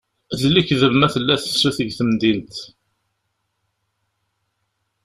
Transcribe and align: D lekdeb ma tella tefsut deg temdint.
D 0.39 0.41
lekdeb 0.53 0.93
ma 0.97 1.07
tella 1.13 1.35
tefsut 1.43 1.77
deg 1.79 1.91
temdint. 1.97 2.55